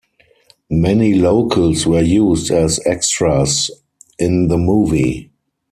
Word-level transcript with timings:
Many 0.71 1.13
locals 1.13 1.85
were 1.85 2.01
used 2.01 2.49
as 2.49 2.79
extras 2.87 3.69
in 4.17 4.47
the 4.47 4.57
movie. 4.57 5.29